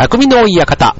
[0.00, 0.96] 匠の館。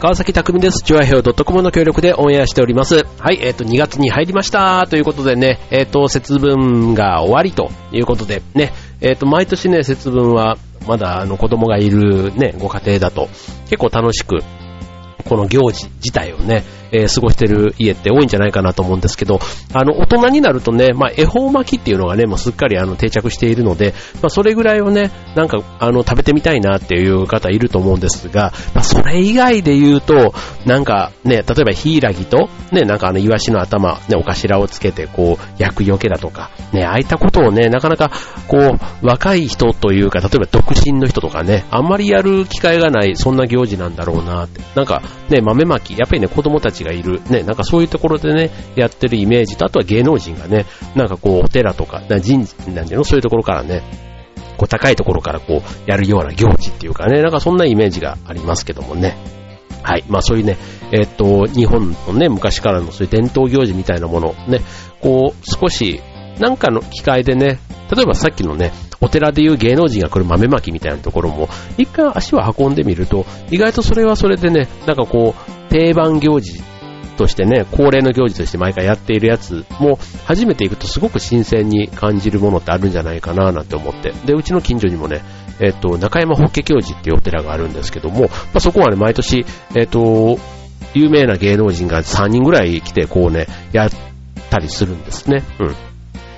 [0.00, 0.82] 川崎匠です。
[0.82, 3.06] チュアヘオ .com の協力でオンエアしております。
[3.20, 13.28] はい、えっ、と、2月に入りましたということでね、えっ、と、節分が終わりということでね、えっ、と、毎年ね、節分は、まだあの子供がいるね、ご家庭だと、
[13.70, 14.40] 結構楽しく、
[15.28, 16.64] この行事自体をね、
[16.94, 19.40] えー過ごしてる家って多いんじゃないかなと思うんですけど、
[19.72, 30.34] あの、大人になるとね、まあ、恵方巻きっていうのがね、もうすっかりあの、定着しているので、まあ、それぐらいをね、なんか、あの、食べてみたいなっていう方いると思うんですが、まあ、それ以外で言うと、
[30.66, 38.10] なんかね、例えばヒイラギと、ね、なんかあの、イワシの頭、ね、お頭をつけて、こう、焼くよけだとか、ね、ああいったことをね、なかなか、
[38.48, 44.60] こう、若い人というか、例えば独身の人とかね、あんまりやる機会がない、そんな行事なんだろうなって。
[44.74, 53.82] なんか、ね、豆まき、やっぱりね、子供たちがいる、ね、なんかそういうところでね、やってるイメージと、あとは芸能人がね、なんかこう、お寺とか、な神社なんていうの、そういうところからね、
[54.56, 59.16] こう、高いところからこう、やるような行事っていうかね、なんかそんなイメージがありますけどもね。
[59.82, 60.04] はい。
[60.08, 60.56] まあそういうね、
[60.92, 64.60] えっと、日本のね、昔からのそういう伝統行事みたいなものね、
[65.00, 66.00] こう、少し、
[66.38, 67.58] なんかの機会でね、
[67.94, 76.62] 例えばさっきのね、お寺でいう芸能人が来る豆まきみたいなところも、一回足を運んでみると、意外とそれはそれでね、なんかこう、定番行事
[77.14, 84.12] としてね、恒例の行事として毎回やっているやつも、初めて行くとすごく新鮮に感じるものってあるんじゃないかななんて思って。
[84.26, 85.22] で、うちの近所にもね、
[85.60, 90.38] えっと、中山法華教寺っていうお寺があるんですけども、まあ、そこはね、毎年、えっと、
[90.94, 93.90] 有名な芸能人が3人ぐらい来て、こうね、やっ
[94.50, 95.42] たりするんですね。
[95.60, 95.93] うん。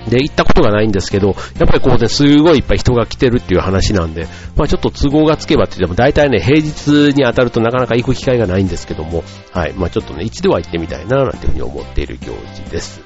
[0.09, 1.35] で、行ったことがないんですけど、やっ
[1.67, 9.73] ぱりここで、すごいいっぱい人が来てるっていう話なんで、まあちょっと都合がつけばって言っても、大体ね、平日に当たるとなかなか行く機会がないんですけども、はい。
[9.73, 13.01] まあちょっとね、一度は行ってみたいな、なんていうふうに思っている行事です。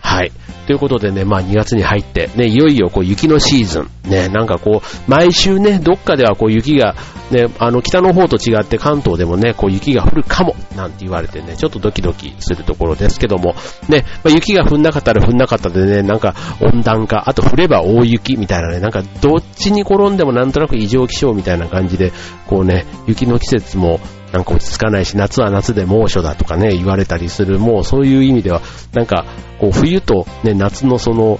[0.00, 0.32] はい。
[0.66, 3.90] ということでね、まあ2月に入って、ね、いよいよこう雪のシーズン。
[4.08, 6.94] ね、なんかこう、毎週ね、どっかではこう雪が、
[7.30, 13.54] ね、あの北の方と違って関東でもね、こう雪が降るかも、なんて言われてね、ちょっとドキドキするところですけども、
[13.88, 22.12] ね、まあ、雪が降んなかったら降んなかったでね、なんか温暖化、あと降れば大雪みたいなね、なんかどっちに転んでもなんとなく異常気象みたいな感じで、
[22.46, 24.00] こうね、雪の季節も
[24.32, 28.60] なんか落ち着かないし、夏は夏で猛暑だとかね、言われたりする、もうそういう意味では、
[28.92, 29.24] なんか、
[29.60, 31.38] こう冬とね、夏のその、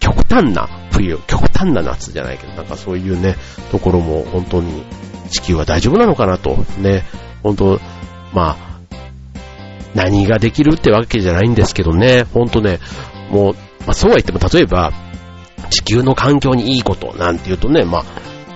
[0.00, 3.36] 極端な冬、極端な夏じゃないけど、なんかそういうね、
[3.70, 4.84] ところも本当に
[5.30, 7.04] 地球は大丈夫なのかなと、ね、
[7.42, 7.80] 本当、
[8.32, 8.74] まあ、
[9.94, 12.80] 何ができるってわけじゃないんですけどね、本当ね、
[13.30, 13.54] もう、
[13.86, 14.92] まあそうは言っても例えば、
[15.70, 18.04] 地球の環境にいいことなんて言うとね、まあ、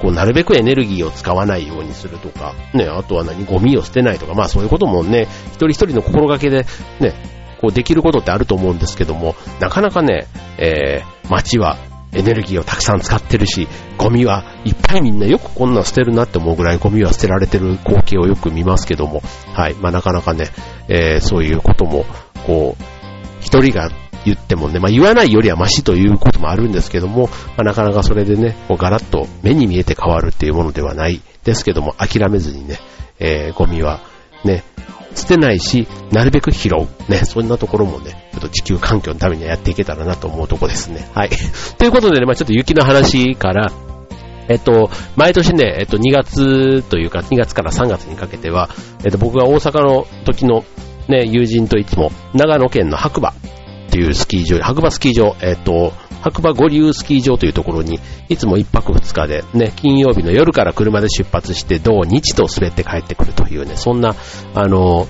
[0.01, 6.67] こう、なるべくエネルギーを使わないようにするとか、ね、あとは何、ゴミを捨てないとか、まあそういうこともね、一人一人の心がけで、
[7.01, 7.15] ね、
[7.61, 10.27] こうできることってあると思うんですけども、なかなかね、
[10.59, 11.77] えー、街は
[12.13, 19.21] エネルギーをたくさん使ってるし、ゴミはいっぱいみんなよくこんなん捨てるなって思うぐらいゴミは捨てられてる光景をよく見ますけども、
[19.53, 20.49] はい、まあなかなかね、
[20.89, 22.07] えー、そういうことも、
[22.47, 22.83] こう、
[23.41, 23.91] 一人が
[24.25, 32.79] 言ってもね、まあ言わないよりはマシということもあるんですけども、まあなかなかそれでね、こうガラッと目に見えて変わるっていうものではないですけども、諦めずにね、
[33.19, 34.01] えー、ゴミは
[34.45, 34.65] ね、
[35.15, 37.11] 捨てないし、なるべく拾う。
[37.11, 41.09] ね、そんなところもね、ちょっと地球環境のためにはやっていけたらなと思うとこですね。
[41.15, 41.31] はい。
[41.79, 43.73] ということでね、まあちょっと雪の話から、
[44.49, 48.71] えっと、毎年ね、えっと、2月というか、2月から3月にかけては、
[49.05, 50.65] えっと、僕が大阪の時の
[51.09, 53.35] ね、友人といつも、長野県の白馬
[53.88, 64.15] っていうスキー場、白馬スキー場、えっと、白馬五流スキー場というところに、いつも1泊2日で、ね、金曜日の夜から車で出発して、土日と滑って帰ってくるというね、そんな、
[64.54, 65.09] あの、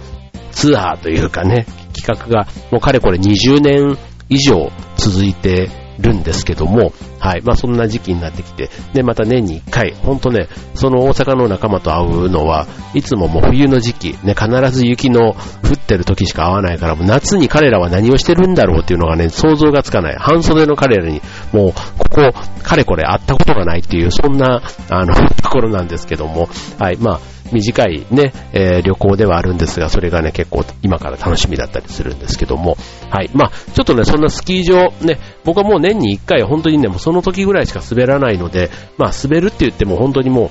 [0.52, 7.42] ツアーというかね、企画が、もうかれこれ20年以上続いてるんですけども、はい。
[7.42, 15.34] まあそんな時期になってきて、で、また年に1回、ほんとね、その大阪の仲間と会うのは、いつももう冬の時期、ね、必ず雪の降
[15.75, 20.17] ってる時しか会わないから、もう夏に彼らは何をしてるんだろうっていうのがね、想像がつかない。
[20.19, 21.20] 半袖の彼らに、
[21.52, 22.32] もう、ここ、
[22.62, 26.96] かれこれ会ったことがないっていう、そんな、あの、 ところなんですけども、はい。
[26.99, 27.20] まあ、
[27.52, 32.76] 短いね、えー旅行ではあるんですが、それがね、結構今から楽しみだったりするんですけども、
[33.10, 33.30] はい。
[33.34, 40.50] まあ、ちょっとね、そんなスキー場、ね、僕はもう年に1回本当にね、もうその時ぐらいしか滑らないので、まあ、滑るって言っても本当にも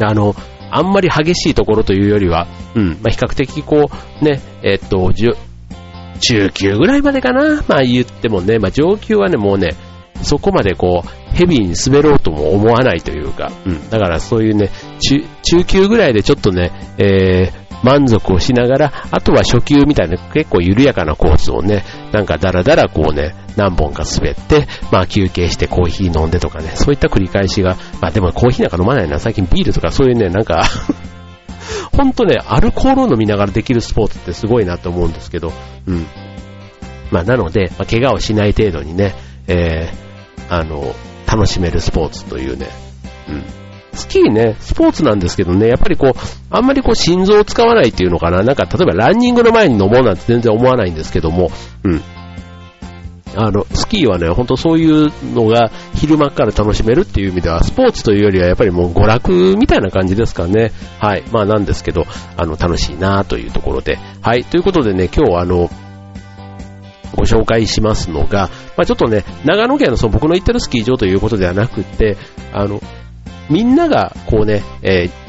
[0.00, 0.34] う、あの、
[0.70, 5.12] あんまり激しいところというよりは、うん、まあ、比較的こう、ね、えっと、
[6.20, 9.70] 中級ぐらいまでかな、まあ言ってもね、まあ上級はね、もうね、
[10.28, 14.70] そこまでこう、ヘビーに滑ろうとも思わないというか、うん、だからそういうね、
[15.00, 30.64] 中、中級ぐらいでちょっとね、えー、満足をしながら、あとは初級みたいな結構緩やかなコースをね、なんかダラダラこうね、何本か滑って、まあ休憩してコーヒー飲んでとかね、そういった繰り返しが、まあでもコーヒーなんか飲まないな、最近ビールとかそういうね、なんか
[31.96, 35.52] ほんとね、アルコールを飲みながらできるスポーツってすごいなと思うんですけど、
[35.86, 36.06] うん。
[37.10, 39.14] まあなので、まあ、怪我をしない程度にね、
[39.46, 40.07] えー、
[40.48, 40.94] あの、
[41.26, 42.68] 楽しめるスポーツというね、
[43.28, 43.44] うん。
[43.92, 46.12] スキーね、スポーツなんですけどね、やっぱりこう、
[46.50, 48.42] あんまりこう心臓を使わないっていうのかな。
[48.42, 51.50] なんか例えばランニングの前に飲もうなんて全然思わないんですけども、
[51.84, 52.00] うん。
[53.36, 60.72] あの、スキーはね、ほんとそういうのが昼間から楽しめるっていう意味では、スポーツというよりはやっぱりもう娯楽みたいな感じですかね。
[60.98, 61.24] はい。
[61.30, 62.04] まあなんですけど、
[62.36, 63.98] あの、楽しいなというところで。
[64.22, 64.44] はい。
[64.44, 65.70] ということでね、今日はあの、
[67.16, 72.16] ご紹介しますのが、まあ、ちょっとね、長野県のその僕の行ってるスキー場ということではなくて、
[72.52, 72.80] あの、
[73.50, 75.28] みんながこうね、えー、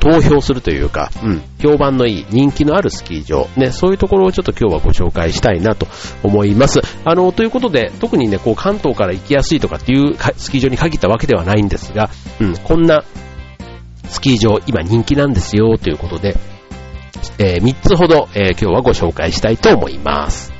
[0.00, 5.86] 投票するというか、うん、評判のいい人気のあるスキー場、ね、そういうところをちょっと今日はご紹介したいなと
[6.22, 6.80] 思います。
[7.04, 13.04] あの、ということで、特にね、こう関東から行きやすいとかっていうスキー場に限ったわけではないんですが、うん、こんな
[14.04, 16.36] スキー場今人気なんですよということで、
[17.38, 20.58] えー、3つほど、えー、今日はご紹介したいと思います。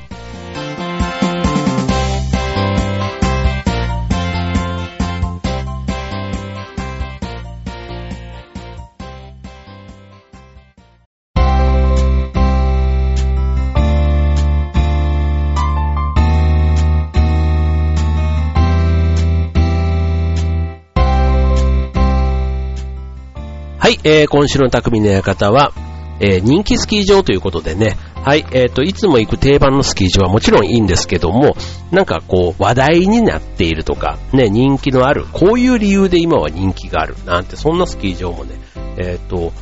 [23.89, 25.73] はい、えー、今週の匠の館は、
[26.21, 31.57] えー、人気スキー場ということでね、はい、えっ、ー、と、いつも行く定番のスキー場はもちろんいいんですけども、
[31.91, 38.57] なんかこう、話題になっているとか、ね、人気のある、こういう理由で今は人気がある、なんて、そんなスキー場もね、
[38.99, 39.53] えっ、ー、と、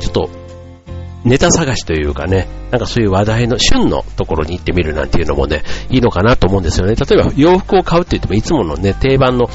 [0.00, 0.30] ちょっと、
[1.24, 6.94] ネタ探しというかね、なんかそういう話題の旬のところに行ってみるなんていうのもね、いいのかなと思うんですよね。
[6.94, 9.50] 例えば洋服を買うって言ってもいつものね、定番の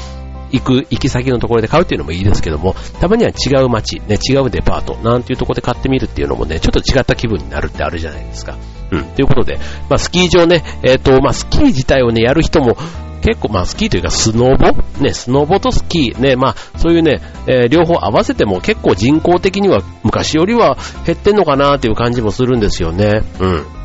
[0.52, 8.56] 行く、行き先のところで買うっていうのもいいですけども、たまには違う街、ね、違うデパート、なんていうところで買ってみるっていうのもね、ちょっと違った気分になるってあるじゃないですか。
[8.90, 9.04] うん。
[9.04, 9.58] ということで、
[9.88, 12.76] まあ、スキー場ね、えっ、ー、と、まあ、スキー自体をね、やる人も、
[13.22, 14.72] 結構、まあ、スキーというか、スノボ？
[15.02, 23.22] ね、スノボとスキー、ね、まあ、そういうね、えー、両方合わせても結構人口的には昔よりは減ってんのかなっていう感じもするんですよね。
[23.40, 23.75] うん。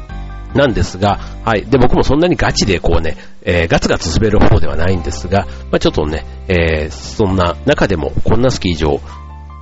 [0.53, 1.65] なんですが、はい。
[1.65, 8.99] で、僕もそんなにガチでこうね、えー、ガツガツ滑る方ではないんですが、まあ、ちょっとね、えー、そんな中でもこんなスキー場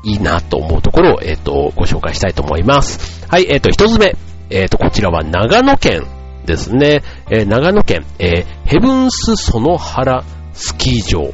[0.03, 3.25] いいなと思うところを、えっ、ー、と、ご紹介したいと思います。
[3.27, 4.15] はい、えっ、と、一つ目。
[4.49, 6.07] えっ、と、こちらは長野県
[6.45, 7.03] ですね。
[7.29, 11.31] え長野県、えヘブンス園原スキー場。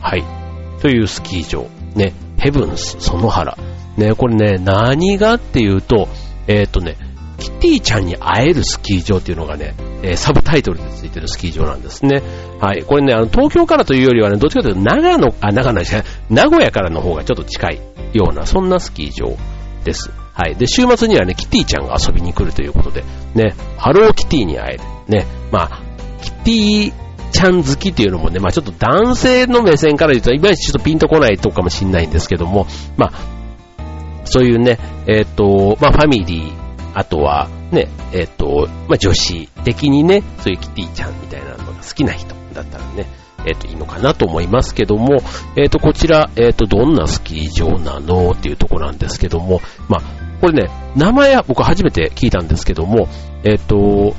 [0.00, 0.24] はい。
[0.82, 1.66] というスキー場。
[1.94, 3.56] ね、ヘブンス園原。
[3.96, 6.08] ね、これね、何がっていうと、
[6.46, 6.96] えっ、とね、
[7.40, 12.22] キティちゃんに会えるスキー場っていうのがね、えー、サブタイトルでついてるスキー場なんですね。
[12.60, 12.84] はい。
[12.84, 17.80] これね、あの、東京からというよりはね、どっちかというと長野、あ、長野じゃない、名古屋からの方がちょっと近い
[18.12, 19.36] ような、そんなスキー場
[19.84, 20.12] です。
[20.32, 20.54] はい。
[20.54, 23.04] で、週末にはね、キティちゃんが遊びに来るということで、
[23.34, 24.84] ね、ハローキティに会える。
[25.08, 25.80] ね、まあ、
[26.22, 26.92] キティ
[27.30, 32.66] ちゃん好きっていうのもね、まあちょっと男性の目線から言うと、いまいちちょっとピンとこないとこかもしれないんですけども、
[32.96, 33.12] まあ、
[34.24, 36.59] そういうね、えっ、ー、と、まあファミリー、
[36.94, 43.06] あとは、ね、えっ、ー、と、まあ、女子的にね、そういうキティちゃんみたいなのが好きな人だったらね、
[43.46, 45.18] えっ、ー、と、いいのかなと思いますけども、
[45.56, 50.02] えっ、ー、と、こちら、えっ、と、どんなスキー場なのっていうとこなんですけども、まあ、
[50.40, 53.08] これね、名前は僕初めて聞いたんですけども、
[53.44, 54.14] えっ、と、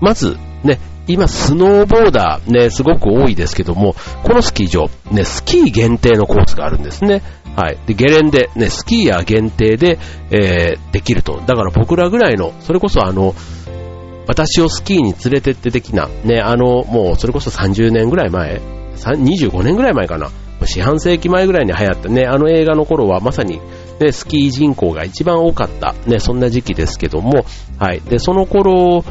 [0.00, 0.78] まず、ね、
[1.08, 7.22] 今、スノーボーダーね、すごく多いですけども、このスキー場、ね、スキー限定のコースがあるんですね。
[7.56, 7.78] はい。
[7.86, 9.98] で、ゲレンデ、ね、スキーヤー限定で、
[10.30, 11.40] えー、できると。
[11.46, 13.34] だから僕らぐらいの、それこそあの、
[14.28, 18.60] 私をスキーに連れてって的な、ね、あの、もうそれこそ30年ぐらい前、
[18.96, 20.30] 25年ぐらい前かな。
[20.66, 23.60] 四半世紀前ぐらいに流行ったね、あの映画の頃はまさに、
[24.00, 27.44] ね、スキー人口が一番多かった、ね、そんな時期ですけども、
[27.78, 28.00] はい。
[28.00, 29.04] で、その頃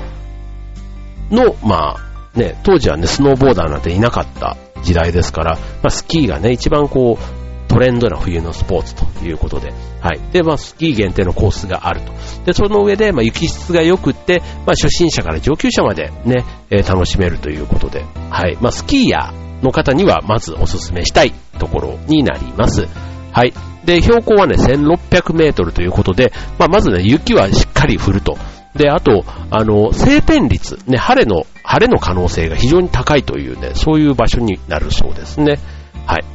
[1.31, 10.19] の、まあ、ね、当時はね、スノーボーダーなんていなかった時代ですから、まあ、スキーがね、一番こう、トレンドな冬のスポーツということで、はい。
[10.31, 12.13] で、まあ、スキー限定のコースがあると。
[12.46, 18.57] で、その上で、まあ、雪質が良くって、まあ、初心者から上級者までね、えー、楽しめるということで、はい。
[18.62, 22.88] まあ、スキーヤーの方には、まずおすすめしたいところになります。
[23.34, 23.53] はい。
[23.86, 28.38] で、標高はね、1600メートルということで、まあ、まずね、雪はしっかり降ると。
[28.77, 35.60] で、あと、あの、晴天率、ね、晴れの、晴れの可能性が非常に高いというね、そういう場所になるそうですね。
[36.05, 36.25] はい。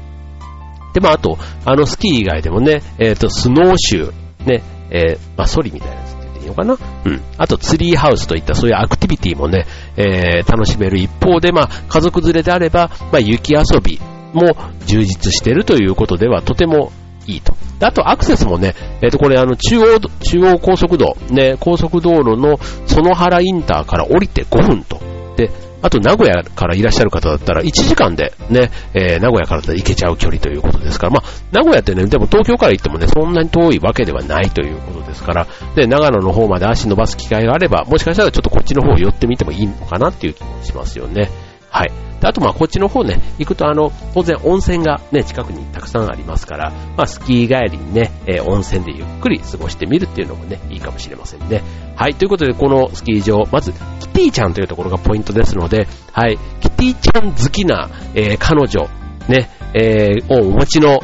[0.92, 6.76] で、まあ、あと、あの、スキー以外でもね、えっ、ー、と、スノーシュー、ね、えー、まあ、ソリみたいなやつって言っていいのかな？
[7.06, 7.22] うん。
[7.38, 14.00] あと、ツリーハウスといったそういうアクティビティもね、えー、楽しめる一方で、まあ、家族連れであれば、まあ、雪遊び
[14.34, 14.54] も
[14.86, 16.92] 充実しているということでは、とても
[17.26, 17.54] いいと。
[17.80, 25.00] あと、アクセスもね、えっ、ー、と、これ、あの、中央、中央高速道、ね、高速道路の園原インターから降りて5分と。
[25.36, 25.50] で、
[25.82, 41.28] あと、名古屋からいらっしゃる方だったら、1時間でね、えー、名古屋から行けちゃう距離ということですから、まあ、名古屋ってね、でも東京から行ってもね、そんなに遠いわけではないということですから、で、長野の方まで足伸ばす機会があれば、もしかしたらちょっとこっちの方寄ってみてもいいのかなっていう気もしますよね。
[41.72, 41.92] はい。
[42.20, 51.62] であとまこっちの方ね、行くとあの、当然温泉がね、近くにたくさんありますから、まあスキー帰りにね、えー、温泉でゆっくり過ごしてみるっていうのもね、いいかもしれませんね。
[51.96, 58.88] はい、ということでこのスキー場、まず、キティちゃんというところがポイントですので、はい、キティちゃん好きな、えー、彼女、
[59.28, 61.00] ね、えー、をお持ちの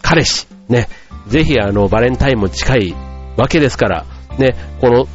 [0.00, 0.88] 彼氏、ね、
[1.26, 2.94] ぜひあの、バレンタインも近い
[3.36, 4.06] わけですから、
[4.38, 5.06] ね、この、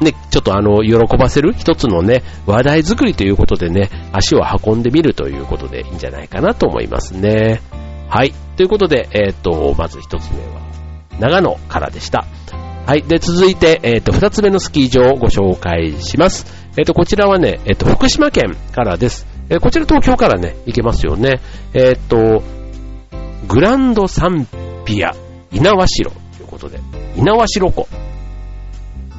[0.00, 7.60] ね、ちょっとあの、喜ばせる一つのね、話題作りということでね、足を運んでみるということでいいんじゃないかなと思いますね。
[8.08, 8.32] はい。
[8.56, 10.60] ということで、えっ、ー、と、まず一つ目は、
[11.18, 12.24] 長野からでした。
[12.86, 13.02] はい。
[13.02, 16.46] で、続いて、えっ、ー、と、二つ目のスキー場をご紹介します。
[16.76, 19.26] えっ、ー、と、こちらはね、えっ、と、福島県からです。
[19.48, 21.40] えこちら東京からね、行けますよね。
[21.74, 22.42] えっ、と、
[23.46, 24.46] グランドサン
[24.84, 25.14] ピア、
[25.52, 26.80] 稲葉城ということで、
[27.16, 27.86] 稲葉城湖。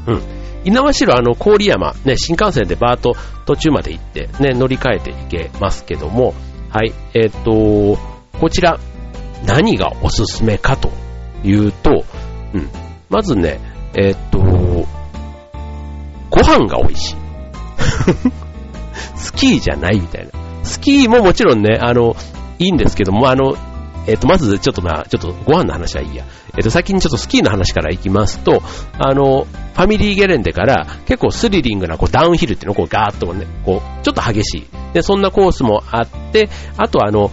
[0.08, 0.22] うん。
[0.66, 6.34] 稲葉城あの郡山、ね、新幹線でバーと途中まで行って、ね、乗り換えて行けますけども、
[6.70, 8.00] はい、えっ、ー、と、
[8.40, 8.80] こちら、
[9.46, 10.92] 何がおすすめかと
[11.44, 12.04] いうと、
[12.54, 12.70] うん、
[13.10, 13.60] まずね、
[13.94, 14.40] えっ、ー、と、
[16.32, 17.16] ご飯が美味しい。
[19.16, 20.32] スキーじゃないみたいな。
[20.64, 22.16] スキーももちろんね、あの、
[22.58, 23.56] いいんですけども、あの、
[24.08, 26.26] えっ、ー、と、まずちょっとまあ、ちょっとご飯の話はいいや。
[26.58, 28.62] えっ、と、先にちょっとスキーの話からいきますと、
[28.98, 34.68] あの、ファミリーゲレンデから結構スリリングなこうダウンヒルっていうのをこうガーッとね、こう、ちょっと激しい。
[34.94, 37.30] で、そんなコースもあって、あとあの、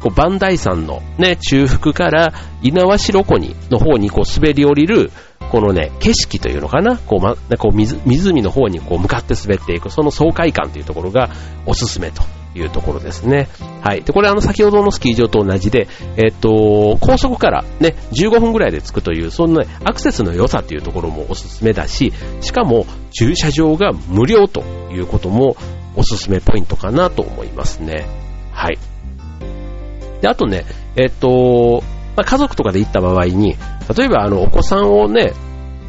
[0.00, 5.10] こう、バンダイ山のね、中腹から稲葉城湖に、の方にこう滑り降りる、
[5.50, 11.30] このね、景色というのかな、こう、ま、こう湖の方にこう向かって滑っていく、その爽快感というところが
[11.66, 12.22] おすすめと
[12.54, 13.48] いうところですね。
[13.80, 14.02] はい。
[14.02, 25.56] で、これあの先ほどのスキー場と同じで、えっと、高速からね、15分ぐらいで着くという、そんなアクセスの良さっていうところもおすすめだし、しかも駐車場が無料ということも
[25.96, 28.06] おすすめポイントかなと思いますね。
[28.52, 28.78] はい。
[30.20, 30.64] で、あとね、
[30.96, 31.82] えっと、
[32.16, 33.56] まあ、家族とかで行った場合に、
[33.96, 35.32] 例えばあのお子さんをね、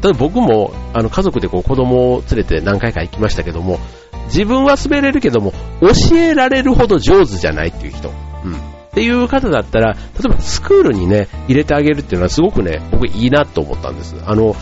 [0.02, 3.78] 例えば僕もあの家族でこう子供を連れて何回か行きましたけども、
[4.26, 8.10] 自分は滑れるけども、教えられるほど上手じゃないっていう人。
[8.44, 8.54] うん。
[8.54, 8.56] っ
[8.94, 14.16] ていう方だったら、例えばスクールにね、入れてあげるっていうのはすごくね、僕いいなと思ったんです。
[14.24, 14.54] あの、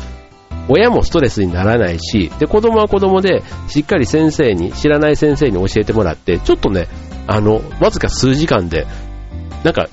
[0.68, 6.88] 親もストレスにならないし、で、子供は子供で、しっかり先生に、知らない先生に教えてもらって、ちょっとね、
[7.26, 8.86] あの、わずか数時間で、
[9.64, 9.88] なんか、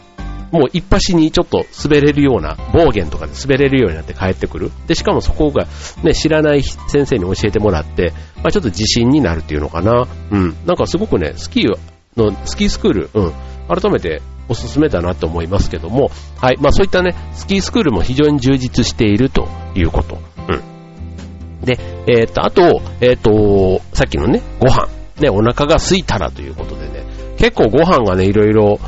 [0.52, 4.72] もう一発にちょっと滑れるような、暴言とかで滑れるようになって帰ってくる。
[4.88, 5.68] で、しかもそこが
[6.04, 10.08] ね、知らない先生に教えてもらって、まあちょっと自信になるっていうのかな。
[10.32, 10.56] うん。
[10.66, 11.78] なんかすごくね、スキー
[12.18, 13.34] の、スキースクール、うん。
[13.68, 16.58] 改めておすすめだなと思いますけども、はい。
[16.58, 20.18] まあそういったね、スキースクールも非常に充実しているということ。
[20.48, 21.66] うん。
[21.66, 21.78] で、
[22.08, 24.88] えー、っと、あと、えー、っと、さっきのね、ご飯。
[25.20, 27.04] ね、お腹が空いたらということでね、
[27.38, 28.80] 結構ご飯がね、いろいろ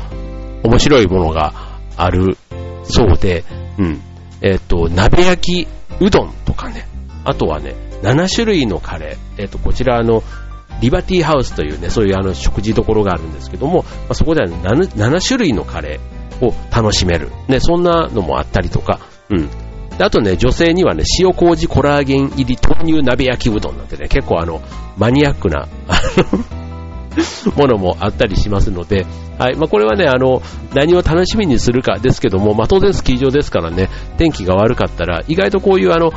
[0.62, 1.52] 面白いものが
[1.96, 2.38] ある
[2.84, 3.44] そうで、
[3.78, 4.00] うん。
[4.40, 5.68] えっ、と、鍋焼き
[6.00, 6.86] うどんとかね、
[7.24, 10.22] あとはね、7種類のカレー、えっ、と、こちらの、
[10.80, 17.30] リバティハウスというね、そういうあの食事所があるんですけども、まあ、そこでは 7, 7種類のカレーを楽しめる。
[17.48, 18.98] ね、そんなのもあったりとか、
[19.30, 19.48] うん。
[19.96, 24.60] であとね、女性にはね、塩麹コラーゲン入り豆乳鍋焼きうどんなんてね、結構あの、
[24.96, 25.68] マニアックな、
[27.56, 29.06] ものもあったりしますので、
[29.38, 29.56] はい。
[29.56, 30.42] まあ、これはね、あの、
[30.74, 36.12] 何を楽しみにするかですけども、まあ、当然スキー場ですからね、天気が悪かったら、意外とこういうあの、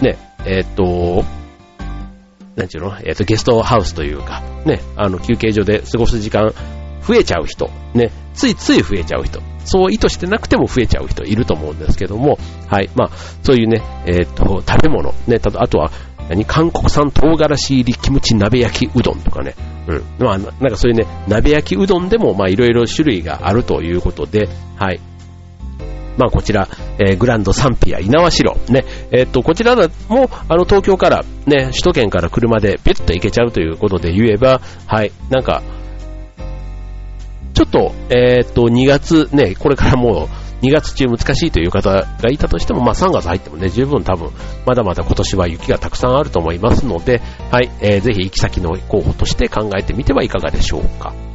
[0.00, 1.24] ね、えー、っと、
[2.56, 6.52] なんちゅうの、えー、っと、ゲストハウスというか、ね、あの、休憩所で過ごす時間、
[7.02, 12.38] 増えちゃう人、ね、ついつい増えちゃう人、そう意図してなくても増えちゃう人いると思うんですけども、
[12.68, 13.10] はい、まあ、
[13.42, 15.90] そういうね、えー、っと、食べ物、ね、たあとは、
[16.28, 16.44] 何？
[16.44, 19.56] 韓国産唐辛子入りキムチ鍋焼きうどんとかね。
[19.88, 20.04] うん。
[20.24, 25.00] まあ、なんかそういうね、鍋焼きうどんでも、まあ、いろいろ種類があるということで、はい。
[26.20, 28.54] まあ、こちら、えー、グランドサンピア稲葉城。
[28.68, 28.84] ね。
[29.10, 29.82] えー、っと、こちらも、
[30.48, 35.12] あの、東京から、ね、首都圏から車でピュッと行けちゃうということで言えば、はい。
[35.30, 35.62] なんか、
[37.54, 40.28] ちょっと、えっと、2月ね、これからも
[40.62, 44.30] う2月中難しいという方がいたとしても、まあ3月入ってもね、十分多分、
[44.66, 51.29] まだまだ今年は雪がたくさんあると思いますので、はい、えー、ぜひ行き先の候補として考えてみてはいかがでしょうか。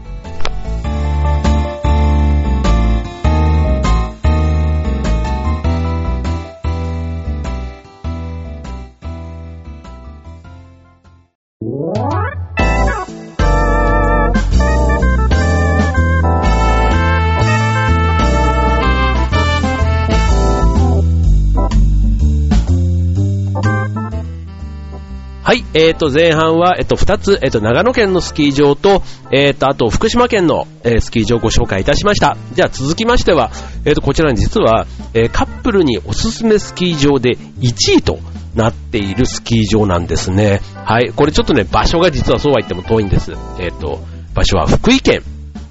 [25.56, 32.36] はい、えっ、ー、と、前半は、えっ、と、二つ、えっ、と、長野県のスキー場と、えっ、と、あと、福島県の、えスキー場をご紹介いたしました。
[32.52, 33.52] じゃあ、続きましては、
[33.86, 38.20] えっ、と、こちらに実は、えカップルにおすすめスキー場で1位と
[38.54, 40.60] なっているスキー場なんですね。
[40.84, 43.32] はい、これちょっとね、場所が実はそうは言っても遠いんです。
[43.58, 44.02] えっ、と、
[44.34, 45.22] 場所は福井県、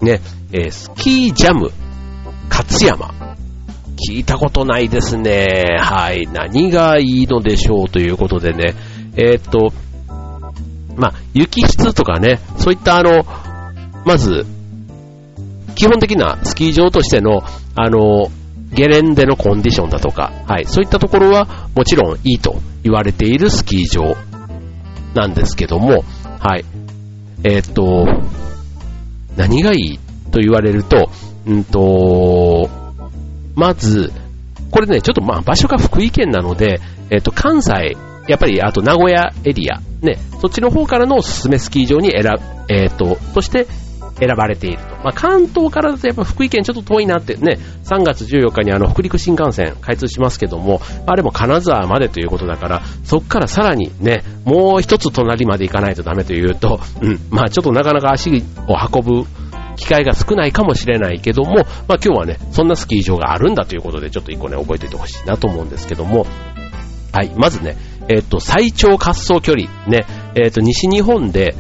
[0.00, 0.22] ね、
[0.52, 1.70] えスキージャム、
[2.48, 3.12] 勝山。
[4.08, 5.78] 聞いたことないですね。
[5.78, 6.26] はい。
[6.26, 8.74] 何がいいのでしょうということでね。
[9.16, 9.73] えー、っと、
[10.97, 13.25] まあ、雪質とかね、そういったあの、
[14.04, 14.47] まず、
[15.75, 17.42] 基本的なスキー場としての、
[17.75, 18.30] あの、
[18.73, 24.16] ゲレンデのコンディションだとか、はい、そういったところはもちろんいいと言われているスキー場
[25.14, 26.04] なんですけども、
[26.40, 26.64] はい、
[27.44, 28.06] えー、っと、
[29.37, 29.99] 何がいい
[30.30, 31.09] と言われると、
[31.47, 32.68] うんと、
[33.54, 34.12] まず、
[34.71, 36.80] これね、ちょっとまあ場所が福井県なので、
[37.11, 42.23] えっと、関西やっぱりあと名古屋エリア、ね、そっちの方からのおすすめスキー場に選、
[42.69, 43.66] えっ、ー、と、として
[44.19, 44.85] 選ばれていると。
[44.97, 59.26] まあ、関東からだとやっぱ福井県ちょっと遠いなってね、3月14日にあの北陸新幹線開通しますけども、あれも金沢までということだから、そっからさらにね、もう一つ隣まで行かないとダメというと、うん、まあちょっとなかなか足を運ぶ
[59.76, 66.26] 機会が少ないかもしれないけども、まあ今日はね、そんなスキー場があるんだということで、ちょっと一個ね、覚えておいてほしいなと思うんですけども、
[67.12, 67.76] はい、まずね、
[68.08, 71.54] えっと、最長滑走距離、ね、えっと、西日本で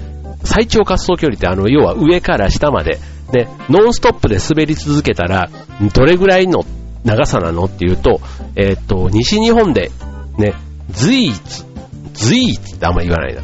[0.44, 2.98] 最長滑走距離ってあの、要は上から下まで、
[3.32, 5.48] ね、ノンストップで滑り続けたら、
[5.94, 6.64] どれぐらいの
[7.04, 8.20] 長さなのっていうと、
[8.56, 9.90] えっと、西日本で、
[10.38, 10.54] ね、
[10.90, 11.64] 随一、
[12.12, 13.42] 随一ってあんま言わないな。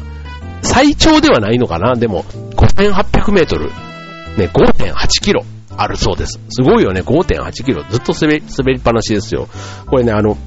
[0.61, 1.95] 最長ではないのかな？
[1.95, 2.23] でも、
[2.55, 3.69] 5800メートル、
[4.37, 5.43] ね、5.8キロ
[5.75, 6.39] あるそうです。
[6.49, 7.83] すごいよね、5.8キロ。
[7.89, 9.47] ずっと滑り、滑りっぱなしですよ。
[9.87, 10.37] これね、あの、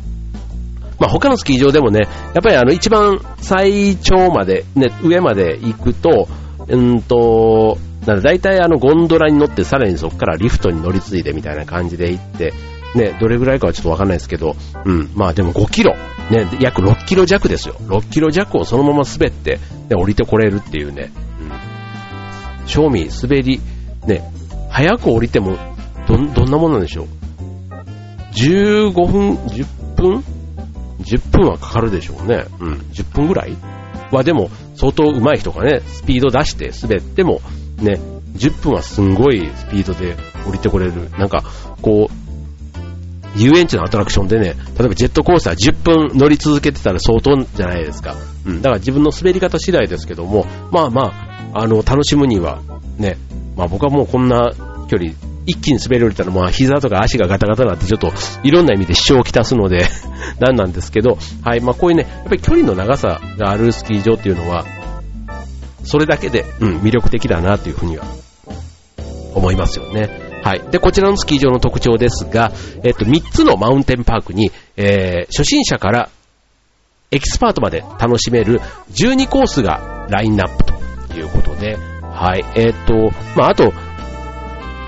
[1.04, 6.28] まあ、他のスキー場でもね、やっぱりあの一番最長まで、ね、上まで行くと、
[6.66, 12.54] うんと、なん大体あのゴンドラに乗ってさらにそこからリフトに乗り継いでみたいな感じで行って、
[12.94, 15.94] ね、どれぐらいかはちょっとわかんないですけど、うん、まあでも5キロ、
[16.30, 17.74] ね、約6キロ弱ですよ。
[17.80, 19.58] 6キロ弱をそのまま滑って、
[19.90, 21.12] ね、降りてこれるっていうね、
[22.62, 22.66] うん。
[22.66, 23.60] 正味、滑り、
[24.06, 24.22] ね、
[24.70, 25.58] 早く降りても、
[26.08, 27.06] ど、どんなものなんでしょう。
[28.32, 30.24] 15分、10分
[31.04, 32.46] 10分はかかるでしょうね。
[32.60, 32.72] うん。
[32.92, 33.56] 10分ぐらい？
[34.10, 37.40] はでも、相当上手い人がね、スピード出して滑っても、
[37.78, 38.00] ね、
[38.36, 41.10] 10分はすんごいスピードで降りてこれる。
[41.18, 41.42] なんか、
[41.82, 48.14] こう、遊園地のアトラクションでね、例えばジェットコースター10分乗り続けてたら相当じゃないですか。
[48.46, 48.56] うん。
[48.62, 51.02] だから自分の滑り方次第ですけども、まあま
[51.52, 52.60] あ、あの、楽しむには、
[52.98, 53.16] ね、
[53.56, 54.52] まあ僕はもうこんな
[54.88, 55.12] 距離
[55.46, 59.86] 一気に滑り降りたら、まあ、膝とか足がガタガタになって、ちょっと、いろんな意味で支障をきたすので
[60.40, 64.64] なんなんですけど、はい、まあ、こういうね、やっぱり距離の長さがあるスキー場っていうのは、
[65.84, 68.04] それだけで、うん、魅力的だなというふうには、
[69.34, 70.08] 思いますよね。
[70.42, 70.62] はい。
[70.70, 72.52] で、こちらのスキー場の特徴ですが、
[72.82, 76.10] えっと、3つのマウンテンパークに、えー、初心者から
[77.10, 78.60] エキスパートまで楽しめる
[78.92, 82.44] 12コースがラインナップということで、はい。
[82.54, 83.72] えっと、まあ、あと、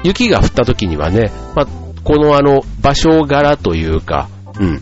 [0.07, 1.67] 雪が降った時にはね、まあ、
[2.05, 4.29] このあの、場所柄というか、
[4.61, 4.81] うん。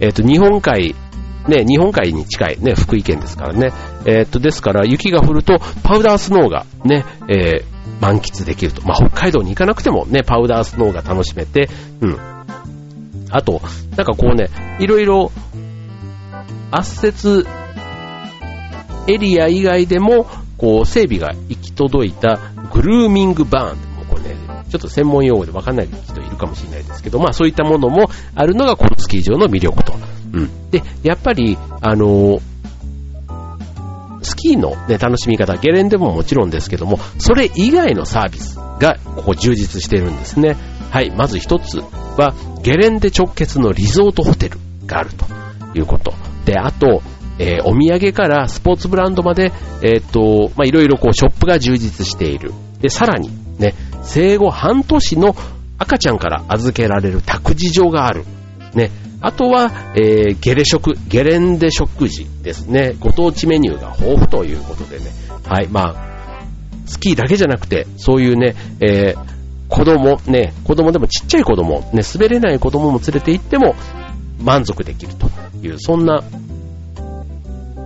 [0.00, 0.94] えっ、ー、と、日本海、
[1.46, 3.72] ね、日本海に近いね、福井県ですからね。
[4.06, 7.64] えっ、ー、と、ですから、雪が降ると、パウダースノーがね、えー、
[8.00, 8.80] 満喫できると。
[8.82, 11.68] まあ、北海道に行かなくてもね、パウダースノーが楽しめて、
[12.00, 12.18] うん。
[13.30, 13.60] あと、
[13.96, 15.30] なんかこうね、いろいろ、
[16.70, 17.46] 圧雪
[19.08, 22.38] エリア以外でも、こう、整備が行き届いた
[22.72, 23.91] グルーミングバーン
[24.72, 29.92] ちょっと専門用語でわかんない人いるかもしれないですけど、まあそういったものもあるのがこのスキー場の魅力と。
[30.32, 30.70] うん。
[30.70, 32.40] で、やっぱり、あの、
[34.22, 40.56] スキーの、ね、楽しみ方、ゲレンデももちろんですけども、それ以外のサービスがここ充実してるんですね。
[40.90, 41.80] はい、まず一つ
[42.16, 45.26] は、ゲレンデ直結のリゾートホテルがあると
[45.78, 46.14] いうこと。
[46.46, 47.02] で、あと、
[47.38, 52.52] えー、お土産からスポーツブランドまで、えっ、ー、と、ま、いろいろこうショップが充実している。
[52.80, 55.34] で、さらに、ね、生後半年の
[55.78, 58.24] 赤ちゃんから預けられる託児所がある。
[58.74, 58.90] ね。
[59.20, 62.96] あとは、えー、ゲレ食、ゲレンデ食事ですね。
[62.98, 65.06] ご当地メニューが豊富ということでね。
[65.44, 65.68] はい。
[65.68, 66.12] まあ、
[66.86, 69.26] スキーだけじゃなくて、そういうね、えー、
[69.68, 73.74] 子供、ね、子供でもちっちゃい子供、ね、滑れない子供も連れて行っても
[74.40, 75.30] 満足できると
[75.62, 76.22] いう、そんな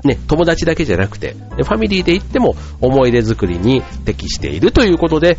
[0.04, 5.36] ね、友達だけじゃなくて、ファミリーで行っても思い出作りに適しているということで、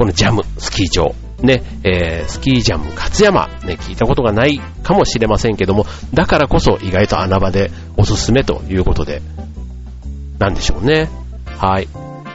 [0.00, 5.84] このジャム、スキー場、ね、えー、スキージャム勝山、ね、聞いたことがないかもしれませんけども、
[6.14, 9.20] だからこそ意外と穴場でおすすめということで、
[10.38, 11.10] なんでしょうね。
[11.44, 11.88] はい。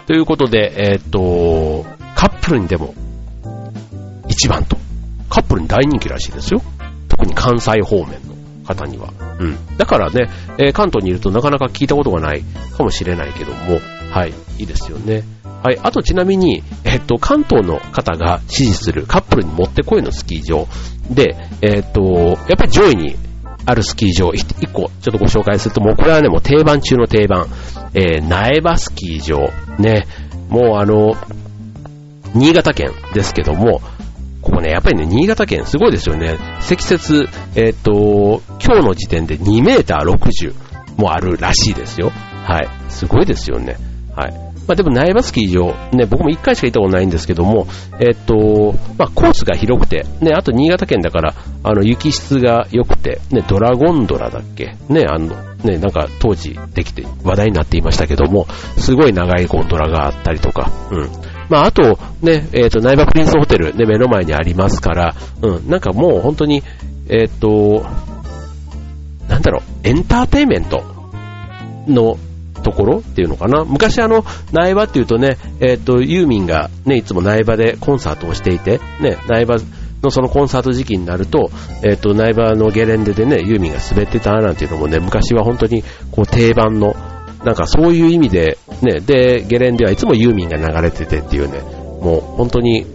[0.05, 2.93] ということで、えー、っと、カップルにでも、
[4.27, 4.77] 一番と。
[5.27, 6.61] カップルに大人気らしいですよ。
[7.07, 8.35] 特に関西方面の。
[8.63, 9.11] 方には。
[9.39, 9.77] うん。
[9.77, 12.43] だからね、えー、関東にいるとなかなか聞いたことがない
[12.77, 13.79] かもしれないけども、
[14.11, 15.23] はい、いいですよね。
[15.65, 20.67] はい、あとちなみに、えっと、関東の方が支持するカップルにもってこいのスキー場
[21.09, 22.03] で、えっと、
[22.47, 23.15] やっぱり上位に
[23.65, 27.47] あるスキー場、一個ちょっとご紹介すると、もうこれはね、もう定番中の定番、
[27.95, 29.49] えー、苗場スキー場、
[29.79, 30.05] ね、
[30.49, 31.15] もうあの、
[32.35, 33.81] 新潟県ですけども、
[34.43, 36.37] ここね、やっぱりね、新潟県すごいですよね。
[36.59, 40.53] 積雪、えっ、ー、と、今日の時点で2メーター60
[41.01, 42.11] もあるらしいですよ。
[42.43, 42.69] はい。
[42.89, 43.77] すごいですよね。
[44.15, 44.44] はい。
[44.67, 47.67] まあでも苗場スキー場、ね、僕も1回しか行ったことないんですけども、
[47.99, 58.47] えっ、と、まあコースが広くて、ね、あと新潟県だから、あの、雪質が良くて、ね、ドラゴンドラだっけね、あの、ね、なんか当時できて話題になっていましたけども、
[58.77, 61.09] すごい長いゴンドラがあったりとか、うん。
[61.49, 66.63] まあ、あと、ね、えっ、ー、と、ナイバプリンスホテル、ね、目の前にありますから、うん、なんかもう本当に、
[67.09, 67.85] えっ、ー、と、
[69.27, 70.83] なんだろう、エンターテイメント
[71.87, 72.17] の
[72.65, 73.63] ところっていうのかな。
[73.63, 79.55] 昔あの、苗場っていうとね、えっ、ー、と、ユーミンがね、いつも苗場でコンサートをしていて、ね、苗場
[80.01, 81.51] のそのコンサート時期になると、
[81.83, 86.95] えっ、ー、と、苗場のゲレンデでね、ユーミンが滑ってたなんていうのもね、昔は本当にこう定番の
[87.45, 91.59] なんかそういう意味で、ね、で、ゲレンではいつもユーミンが流れててっていうね、
[92.01, 92.85] もう本当に、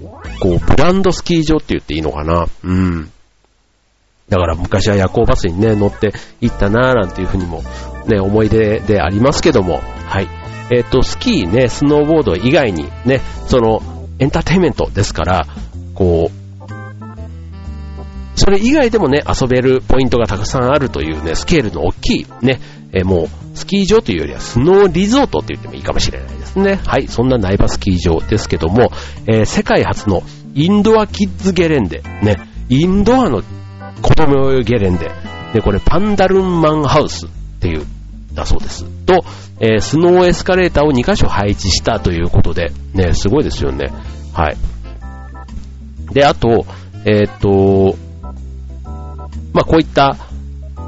[0.41, 2.47] こう、ブランドスキー場って言っていいのかな。
[2.65, 3.11] うん。
[4.31, 7.63] だから昔は夜行バスにね、乗って行ったなーなんていうふうにも、
[8.07, 10.29] ね、思い出でありますけども、はい。
[10.71, 13.83] えっ、ー、と、スキーね、スノーボード以外にね、その、
[14.21, 15.47] エンターテインメントですから、
[15.95, 16.41] こう、
[18.37, 22.61] それ以外でもね、遊べるポイントがたくさんあるというね、スケールの大きいね、
[22.93, 26.81] えー、もう、スキー場というよりはスノーリゾートって言ってもいいかもしれないですね。
[26.87, 28.91] はい、そんな苗場スキー場ですけども、
[29.27, 30.23] えー、世界初の
[30.55, 32.37] インドアキッズゲレンデ、ね、
[32.69, 33.43] インドアの
[34.03, 35.11] 子供用ゲレンデ、
[35.53, 37.29] で、これパンダルンマンハウスっ
[37.61, 37.87] ていう、
[38.35, 38.85] だそうです。
[39.07, 39.25] と、
[39.61, 43.93] えー、スノーエスカレーターを2箇所配置したということで、ね、すごいですよね。
[44.33, 44.57] はい。
[46.13, 46.67] で、あと、
[47.05, 47.97] えっ、と、
[49.53, 50.17] まあ、こういった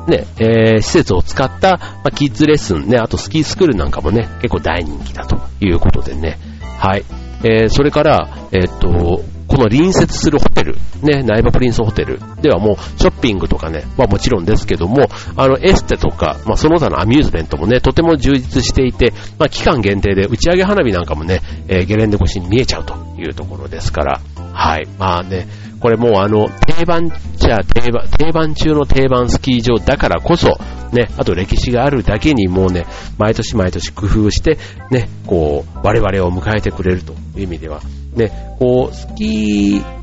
[0.07, 6.39] ね、えー、施設を使った、まあ、キッズレッスンね、あとスキースクールなんかもね、結構大人気だということでね。
[6.79, 7.05] はい。
[7.45, 24.21] えー、それから、え、っと、この隣接するホテル、ね、ナイバプリンスホテルではもうショッピングとかね、まあもちろんですけども、あのエステとか、まあその他のアミューズメントもね、とても充実していて、まあ期間限定で打ち上げ花火なんかもね、えー、ゲレンデ越しに見えちゃうというところですから、
[24.55, 24.89] はい。
[24.99, 25.47] まあね、
[25.81, 30.57] これもうあの、定番じゃ定番、定番中の定番スキー場だからこそ、
[30.93, 32.87] ね、あと歴史があるだけにもうね、
[33.19, 34.57] 毎年毎年工夫して、
[34.91, 37.81] ね、こう、我々を迎えてくれるという意味では、
[38.15, 40.03] ね、こう、スキー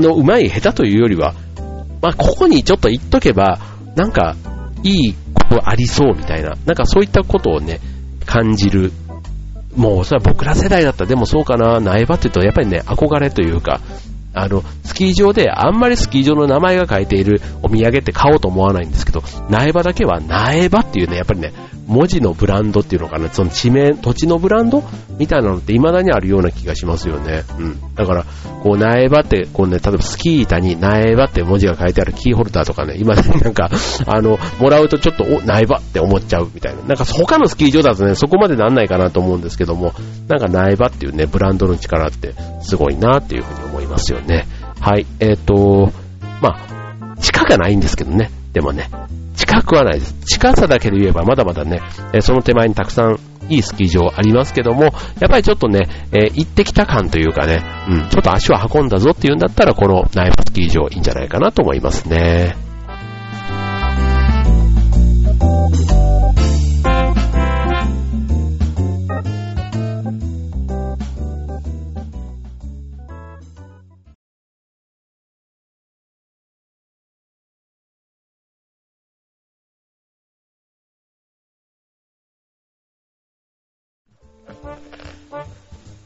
[0.00, 1.34] の上手い下手というよりは、
[2.00, 3.58] まあ、ここにちょっと言っとけば、
[3.96, 4.36] なんか、
[4.82, 7.80] いいことありそうみたいな、なんかそういったことをね、
[8.26, 8.92] 感じる。
[9.76, 13.80] もうそれは僕ら世代だったらでもそうかな、苗場って言うとやっぱりね、憧れというか、
[14.34, 21.52] あの、スキー場であんまりスキー場の名前が書いているお土産って買おうと思わないんですけど、苗場だけは苗場っていうね、やっぱりね、
[21.92, 24.82] 文字のブランドっていうのかな、その地名、土地のブランド
[25.18, 27.44] みたいなのって未だにあるような気がしますよね。
[27.58, 27.94] うん。
[27.94, 28.24] だから、
[28.62, 33.70] こう、苗場って、こうね、例えばスキー板に苗場って文字が書いてあるキーホルダーとかね、今だになんか、
[34.06, 36.82] あの、もらうとちょっと、お、苗場って思っちゃうみたいな。
[36.82, 39.92] なんか他のスキー場だとね、そこまでなんないかなと思うんですけども、
[40.28, 44.46] なんか苗場っていうね、ブランドの力ってすごいなっていうふうに思いますよね。
[44.80, 45.06] はい。
[45.20, 45.92] えっ、ー、と、
[46.40, 48.30] まあ、近くないんですけどね。
[48.52, 48.90] でもね、
[49.52, 50.14] 近くはないです。
[50.24, 51.82] 近さだけで言えばまだまだね、
[52.14, 53.18] えその手前にたくさん
[53.50, 54.92] いいスキー場ありますけども、やっ
[55.28, 62.71] ぱりちょっとね、えー、行ってきた感というかね、うん、ちょっと足を運んだぞっていうんだったら、このナイフスキー場いいんじゃないかなと思いますね。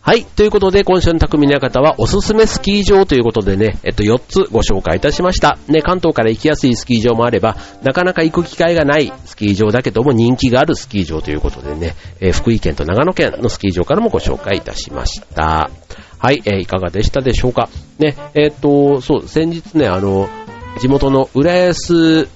[0.06, 0.24] はい。
[0.24, 5.58] ということで、今週の匠の館はおすすめスキー場ということでね、えっと、4つご紹介いたしました。
[5.66, 15.70] ね、関東から行きやすいスキー場もあれば、なかなか行く機会がないスキー場だけども人気があるスキー場ということでね、えー、福井県と長野県のスキー場からもご紹介いたしました。
[16.20, 17.68] はい、えー、いかがでしたでしょうか？
[17.98, 20.28] ね、えー、っと、そう、先日ね、あの、
[20.78, 22.28] 地元の浦安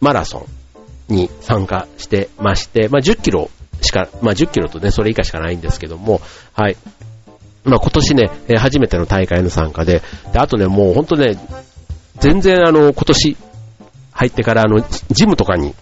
[0.00, 0.44] マラソ
[1.08, 3.48] ンに参加してまして、まあ、10キロ
[3.82, 6.20] しか、まあ、10キロとね、それ以下しかないんですけども、
[6.52, 6.76] はい。
[7.66, 10.02] まあ、今年ね、初めての大会の参加で、
[10.32, 11.36] で、あとね、もうほんとね、
[12.20, 13.36] 全然あの、今年
[14.12, 15.74] 入ってからあの、ジムとかに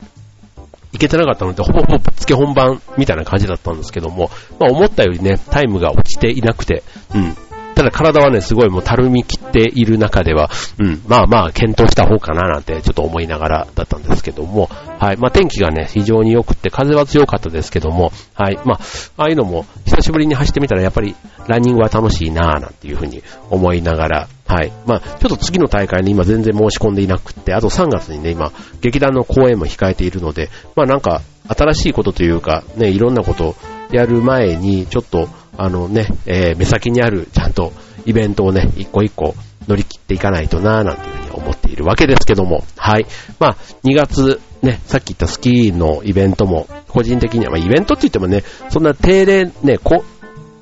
[0.92, 6.83] 行けてなかったので、ほぼほぼぶっつけ本番みたいな感じだったんですけども、まあ思ったよりね、タイムが落ちていなくて、
[7.14, 7.37] うん、
[7.75, 18.81] ただ体はね、すごいもうたるみ切っている中では、うん、まあまあ検討した方かななんてちょっと思いながらだったんですけども、はい、まあ天気がね、非常に良くって風は強かったですけども、はい、まあ、
[19.17, 21.15] ああいうのも久しぶりに走ってみたらやっぱり
[21.47, 24.73] ランニングは楽しいなぁなんていうふうに思いながら、はい。
[24.87, 33.55] まあ、ちょっと次の大会に今全然申し込んでいなくって、あと3月にね、今、劇団の公演も控えているので、まあなんか、新しいことというか、ね、いろんなこと
[33.91, 37.73] やる前に、ちょっと、あのね、えー、目先にある、ちゃんと、
[38.07, 39.35] イベントをね、一個一個
[39.67, 43.07] 乗り切っていかないとなぁなんていうふうに思っているわけですけども、はい。
[43.38, 50.05] まあ、2月、ね、さっき言ったスキーのイベントも、個人的には、まあ、イベントって言ってもね、そんな定例、ね、こ、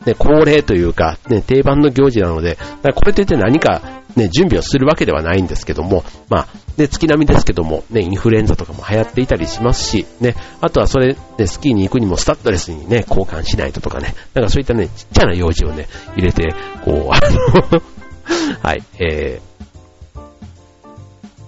[0.06, 2.58] ね、恒例というか、ね、定番の行事なので、
[2.94, 17.20] これといって何か、ね、準備をするわけではないんですけども、まあ、で、月並みですけども、ね、インフルエンザとかも流行っていたりしますし、ね、あとはそれでスキーに行くにもスタッドレスにね、交換しないととかね、なんかそういったね、ちっちゃな用事をね、入れて、こう、あ
[17.72, 17.82] の
[18.62, 20.20] はい、えー、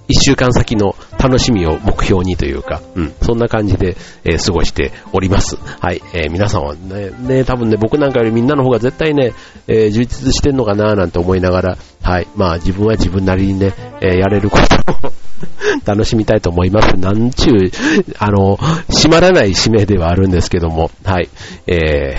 [0.09, 5.57] 一週間先の楽しみを目標にというか、うん、そんな感じで、えー、過ごしております。
[5.57, 9.33] はい、えー、皆さんはね、ね、多分ね、僕なんかよりみんなの方が絶対ね、
[9.67, 15.13] えー、充実してんのかななんて思いながら、はい、まあ自分は自分なりにね、えー、やれることを
[15.87, 16.95] 楽しみたいと思います。
[16.99, 17.71] なんちゅう、
[18.19, 18.59] あの、
[18.91, 21.31] 閉まらない使命ではあるんですけども、はい、
[21.67, 22.19] えー、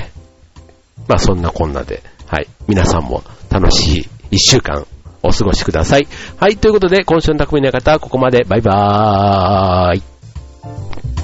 [1.08, 4.88] まあそんなこんなで、はい、皆さんも楽しい一週間
[5.26, 6.08] お過ごしください。
[6.38, 8.44] はい、ということで、今週の匠の方は、ここまで。
[8.44, 11.15] バイバーイ。